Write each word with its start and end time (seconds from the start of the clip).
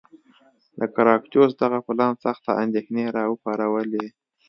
د 0.79 0.81
ګراکچوس 0.95 1.51
دغه 1.61 1.79
پلان 1.87 2.13
سختې 2.25 2.51
اندېښنې 2.63 3.05
را 3.15 3.23
وپارولې. 3.31 4.05